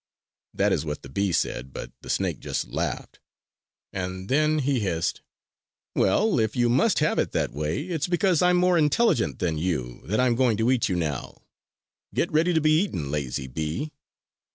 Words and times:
That 0.55 0.73
is 0.73 0.83
what 0.83 1.03
the 1.03 1.09
bee 1.09 1.31
said; 1.31 1.71
but 1.73 1.91
the 2.01 2.09
snake 2.09 2.39
just 2.39 2.67
laughed; 2.69 3.19
and 3.93 4.29
then 4.29 4.57
he 4.57 4.79
hissed: 4.79 5.21
"Well, 5.93 6.39
if 6.39 6.55
you 6.55 6.69
must 6.69 6.97
have 6.97 7.19
it 7.19 7.33
that 7.33 7.51
way, 7.51 7.83
it's 7.83 8.07
because 8.07 8.41
I'm 8.41 8.57
more 8.57 8.79
intelligent 8.79 9.37
than 9.37 9.59
you 9.59 10.01
that 10.07 10.19
I'm 10.19 10.33
going 10.33 10.57
to 10.57 10.71
eat 10.71 10.89
you 10.89 10.95
now! 10.95 11.43
Get 12.15 12.31
ready 12.31 12.51
to 12.51 12.61
be 12.61 12.79
eaten, 12.81 13.11
lazy 13.11 13.45
bee!" 13.45 13.91